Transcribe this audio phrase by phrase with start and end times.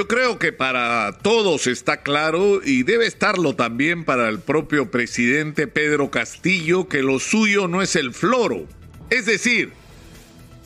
[0.00, 5.66] Yo creo que para todos está claro y debe estarlo también para el propio presidente
[5.66, 8.64] Pedro Castillo que lo suyo no es el floro.
[9.10, 9.74] Es decir,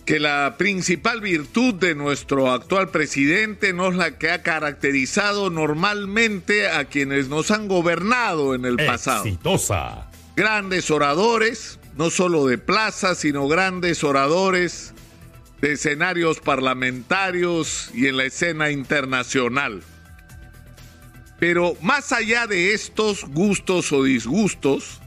[0.06, 6.68] que la principal virtud de nuestro actual presidente no es la que ha caracterizado normalmente
[6.68, 9.24] a quienes nos han gobernado en el pasado.
[9.24, 10.12] Exitosa.
[10.36, 14.93] Grandes oradores, no solo de plaza, sino grandes oradores
[15.64, 19.82] de escenarios parlamentarios y en la escena internacional.
[21.38, 25.00] Pero más allá de estos gustos o disgustos,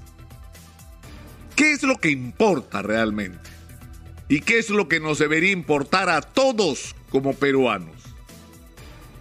[1.55, 3.37] ¿qué es lo que importa realmente?
[4.29, 7.95] ¿Y qué es lo que nos debería importar a todos como peruanos?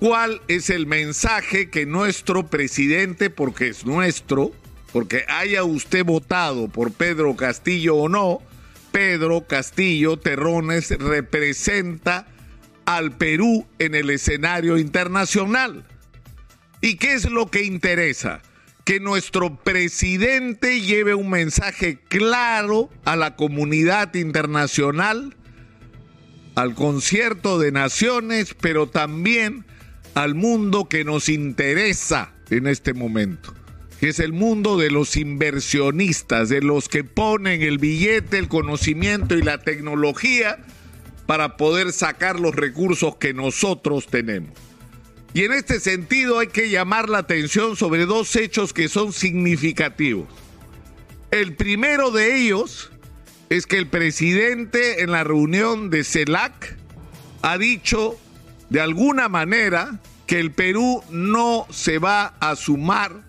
[0.00, 4.52] ¿Cuál es el mensaje que nuestro presidente, porque es nuestro,
[4.91, 8.41] porque haya usted votado por Pedro Castillo o no,
[8.96, 12.27] Pedro Castillo Terrones representa
[12.86, 15.84] al Perú en el escenario internacional?
[16.80, 18.41] ¿Y qué es lo que interesa?
[18.86, 25.36] que nuestro presidente lleve un mensaje claro a la comunidad internacional,
[26.55, 29.67] al concierto de naciones, pero también
[30.14, 33.52] al mundo que nos interesa en este momento,
[34.00, 39.36] que es el mundo de los inversionistas, de los que ponen el billete, el conocimiento
[39.36, 40.58] y la tecnología
[41.27, 44.50] para poder sacar los recursos que nosotros tenemos.
[45.34, 50.28] Y en este sentido hay que llamar la atención sobre dos hechos que son significativos.
[51.30, 52.91] El primero de ellos
[53.50, 56.77] es que el presidente en la reunión de CELAC
[57.42, 58.19] ha dicho
[58.70, 63.25] de alguna manera que el Perú no se va a sumar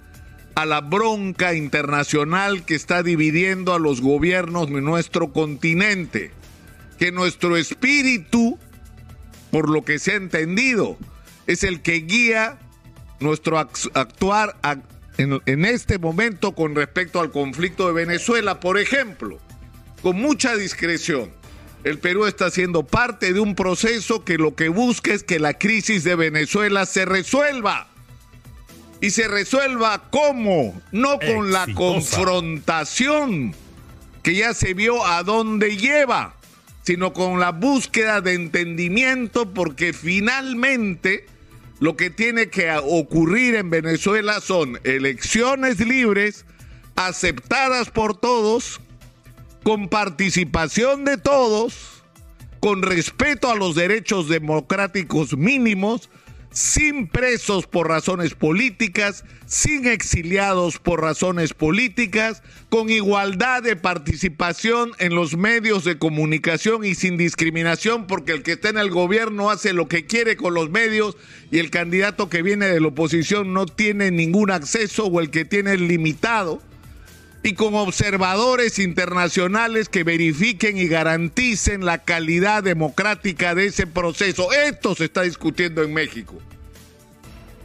[0.58, 6.32] a la bronca internacional que está dividiendo a los gobiernos de nuestro continente,
[6.98, 8.58] que nuestro espíritu,
[9.52, 10.98] por lo que se ha entendido,
[11.46, 12.58] es el que guía
[13.20, 14.56] nuestro actuar
[15.20, 19.38] en, este momento con respecto al conflicto de Venezuela, por ejemplo,
[20.02, 21.30] con mucha discreción.
[21.84, 25.54] El Perú está siendo parte de un proceso que lo que busca es que la
[25.54, 27.90] crisis de Venezuela se resuelva.
[29.00, 33.56] Y se resuelva cómo, no con la confrontación
[34.24, 36.36] que ya se vio a dónde lleva,
[36.84, 41.26] sino con la búsqueda de entendimiento porque finalmente
[41.80, 46.46] lo que tiene que ocurrir en Venezuela son elecciones libres,
[46.96, 48.82] aceptadas por todos,
[49.64, 52.04] con participación de todos,
[52.60, 56.10] con respeto a los derechos democráticos mínimos,
[56.52, 65.14] sin presos por razones políticas, sin exiliados por razones políticas, con igualdad de participación en
[65.16, 69.74] los medios de comunicación y sin discriminación, porque el que está en el gobierno hace
[69.74, 71.18] lo que quiere con los medios
[71.52, 75.46] y el candidato que viene de la oposición no tiene ningún acceso o el que
[75.46, 76.62] tiene limitado
[77.48, 84.52] y con observadores internacionales que verifiquen y garanticen la calidad democrática de ese proceso.
[84.52, 86.36] Esto se está discutiendo en México.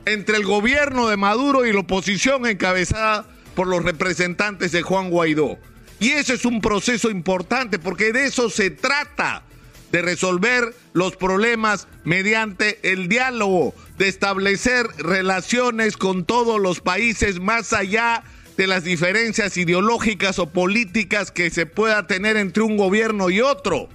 [0.06, 3.26] Entre el gobierno de Maduro y la oposición encabezada
[3.56, 5.58] por los representantes de Juan Guaidó.
[5.98, 9.42] Y ese es un proceso importante porque de eso se trata,
[9.90, 17.72] de resolver los problemas mediante el diálogo, de establecer relaciones con todos los países más
[17.72, 23.40] allá de las diferencias ideológicas o políticas que se pueda tener entre un gobierno y
[23.40, 23.88] otro.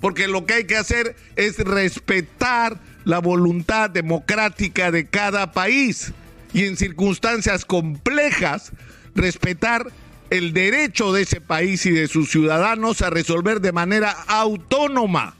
[0.00, 6.12] Porque lo que hay que hacer es respetar la voluntad democrática de cada país
[6.52, 8.72] y en circunstancias complejas
[9.14, 9.86] respetar
[10.30, 15.34] el derecho de ese país y de sus ciudadanos a resolver de manera autónoma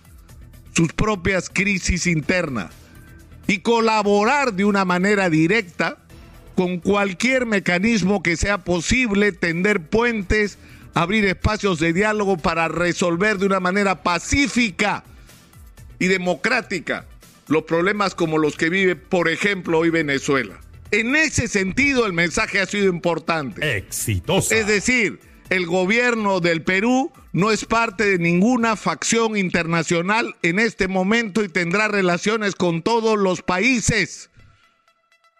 [0.74, 2.70] sus propias crisis internas
[3.46, 5.98] y colaborar de una manera directa
[6.58, 10.58] con cualquier mecanismo que sea posible, tender puentes,
[10.92, 15.04] abrir espacios de diálogo para resolver de una manera pacífica
[16.00, 17.06] y democrática
[17.46, 20.58] los problemas como los que vive, por ejemplo, hoy Venezuela.
[20.90, 23.76] En ese sentido, el mensaje ha sido importante.
[23.76, 24.52] Exitoso.
[24.52, 25.20] Es decir,
[25.50, 31.48] el gobierno del Perú no es parte de ninguna facción internacional en este momento y
[31.48, 34.28] tendrá relaciones con todos los países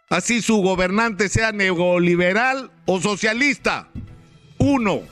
[0.09, 3.89] así su gobernante sea neoliberal o socialista.
[4.59, 5.03] Uno.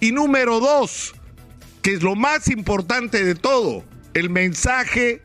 [0.00, 1.14] Y número dos,
[1.82, 3.84] que es lo más importante de todo,
[4.14, 5.22] el mensaje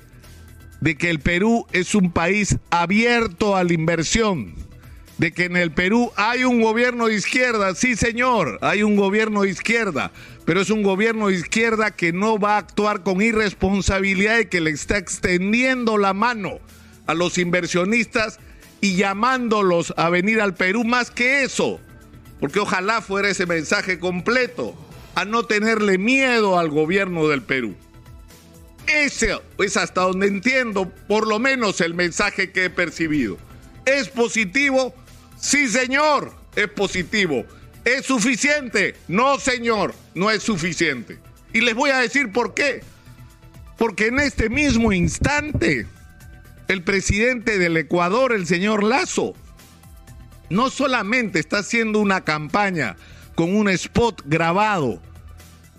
[0.82, 4.56] de que el Perú es un país abierto a la inversión,
[5.18, 9.44] de que en el Perú hay un gobierno de izquierda, sí señor, hay un gobierno
[9.44, 10.12] de izquierda,
[10.44, 14.60] pero es un gobierno de izquierda que no va a actuar con irresponsabilidad y que
[14.60, 16.60] le está extendiendo la mano
[17.06, 18.40] a los inversionistas
[18.84, 21.80] y llamándolos a venir al Perú más que eso,
[22.42, 24.76] porque ojalá fuera ese mensaje completo,
[25.16, 27.76] a no tenerle miedo al gobierno del Perú.
[28.86, 33.38] Ese es hasta donde entiendo, por lo menos, el mensaje que he percibido.
[33.86, 34.94] ¿Es positivo?
[35.40, 37.46] Sí, señor, es positivo.
[37.86, 38.96] ¿Es suficiente?
[39.08, 41.20] No, señor, no es suficiente.
[41.54, 42.82] Y les voy a decir por qué.
[43.78, 45.88] Porque en este mismo instante,
[46.68, 49.34] el presidente del Ecuador, el señor Lazo,
[50.50, 52.96] no solamente está haciendo una campaña
[53.36, 55.02] con un spot grabado,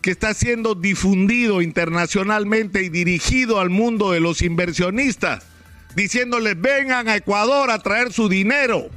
[0.03, 5.45] que está siendo difundido internacionalmente y dirigido al mundo de los inversionistas,
[5.97, 8.91] diciéndoles vengan a Ecuador a traer su dinero.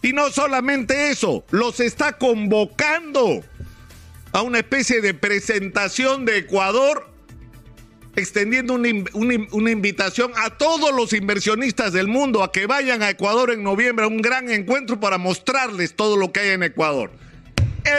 [0.00, 3.42] Y no solamente eso, los está convocando
[4.32, 7.11] a una especie de presentación de Ecuador,
[8.14, 8.88] extendiendo una,
[9.52, 14.04] una, invitación a todos los inversionistas del mundo a que vayan a Ecuador en noviembre
[14.04, 17.10] a un gran encuentro para mostrarles todo lo que hay en Ecuador.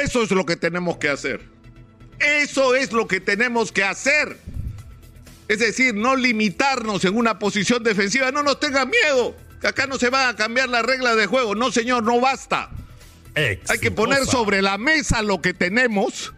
[0.03, 1.41] Eso es lo que tenemos que hacer.
[2.19, 4.37] Eso es lo que tenemos que hacer.
[5.47, 8.31] Es decir, no limitarnos en una posición defensiva.
[8.31, 11.55] No nos tengan miedo, que acá no se van a cambiar las reglas de juego.
[11.55, 12.69] No, señor, no basta.
[13.35, 16.33] Hay que poner sobre la mesa lo que tenemos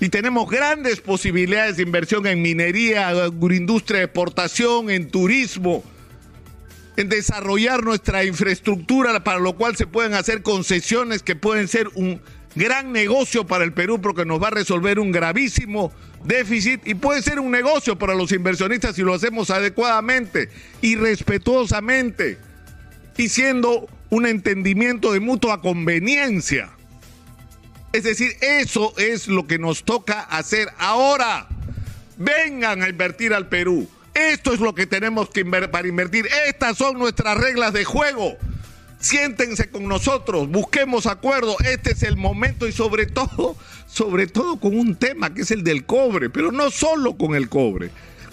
[0.00, 5.82] y tenemos grandes posibilidades de inversión en minería, agroindustria exportación, en turismo,
[6.96, 12.20] en desarrollar nuestra infraestructura, para lo cual se pueden hacer concesiones que pueden ser un
[12.54, 15.92] gran negocio para el Perú porque nos va a resolver un gravísimo
[16.24, 20.48] déficit y puede ser un negocio para los inversionistas si lo hacemos adecuadamente
[20.80, 22.38] y respetuosamente
[23.16, 26.77] y siendo un entendimiento de mutua conveniencia.
[27.92, 31.48] Es decir, eso es lo que nos toca hacer ahora.
[32.16, 33.88] Vengan a invertir al Perú.
[34.14, 36.28] Esto es lo que tenemos que invertir para invertir.
[36.46, 38.36] Estas son nuestras reglas de juego.
[39.00, 41.56] Siéntense con nosotros, busquemos acuerdo.
[41.64, 43.56] Este es el momento y sobre todo,
[43.86, 47.48] sobre todo con un tema que es el del cobre, pero no solo con el
[47.48, 47.90] cobre.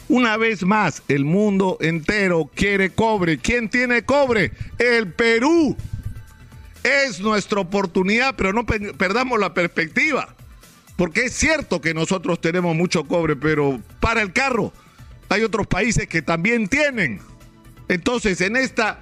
[0.09, 3.37] Una vez más, el mundo entero quiere cobre.
[3.37, 4.51] ¿Quién tiene cobre?
[4.79, 5.77] El Perú.
[6.85, 10.35] Es nuestra oportunidad, pero no perdamos la perspectiva.
[10.95, 14.71] Porque es cierto que nosotros tenemos mucho cobre, pero para el carro
[15.29, 17.19] hay otros países que también tienen.
[17.87, 18.99] Entonces, en esta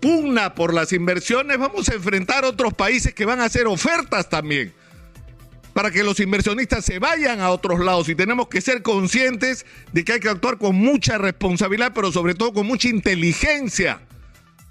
[0.00, 4.72] pugna por las inversiones, vamos a enfrentar otros países que van a hacer ofertas también
[5.72, 10.04] para que los inversionistas se vayan a otros lados y tenemos que ser conscientes de
[10.04, 14.00] que hay que actuar con mucha responsabilidad, pero sobre todo con mucha inteligencia.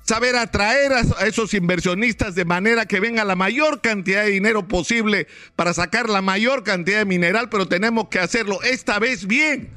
[0.04, 5.28] Saber atraer a esos inversionistas de manera que venga la mayor cantidad de dinero posible
[5.56, 9.70] para sacar la mayor cantidad de mineral, pero tenemos que hacerlo esta vez bien.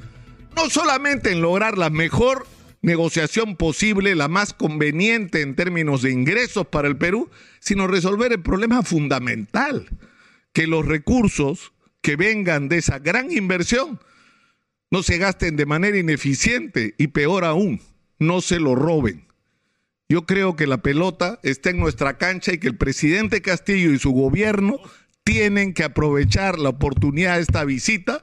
[0.56, 2.46] No solamente en lograr la mejor
[2.82, 7.30] negociación posible, la más conveniente en términos de ingresos para el Perú,
[7.60, 9.88] sino resolver el problema fundamental,
[10.52, 14.00] que los recursos que vengan de esa gran inversión
[14.90, 17.80] no se gasten de manera ineficiente y peor aún,
[18.18, 19.26] no se lo roben.
[20.08, 23.98] Yo creo que la pelota está en nuestra cancha y que el presidente Castillo y
[23.98, 24.78] su gobierno
[25.24, 28.22] tienen que aprovechar la oportunidad de esta visita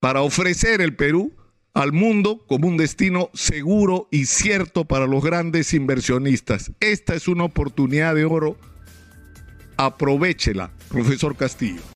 [0.00, 1.34] para ofrecer el Perú
[1.72, 6.72] al mundo como un destino seguro y cierto para los grandes inversionistas.
[6.80, 8.58] Esta es una oportunidad de oro.
[9.76, 11.80] Aprovechela, profesor Castillo.